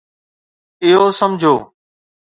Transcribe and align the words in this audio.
اهو 0.85 1.05
سمجھو 1.19 1.55